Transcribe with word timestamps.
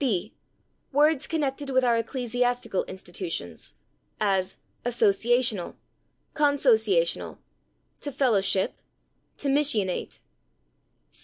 b. 0.03 0.33
Words 0.91 1.27
"connected 1.27 1.69
with 1.69 1.83
our 1.83 1.95
ecclesiastical 1.95 2.83
institutions," 2.85 3.75
as 4.19 4.57
/associational/, 4.83 5.75
/consociational/, 6.33 7.37
/to 8.01 8.11
fellowship/, 8.11 8.81
/to 9.37 9.53
missionate 9.53 10.19